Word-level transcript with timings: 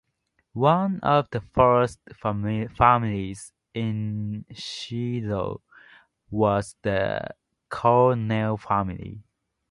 One 0.53 0.99
of 1.01 1.29
the 1.29 1.41
first 1.41 1.99
families 2.15 3.53
in 3.75 4.45
Shiloh 4.51 5.61
was 6.31 6.75
the 6.81 7.27
Cornell 7.69 8.57
family. 8.57 9.21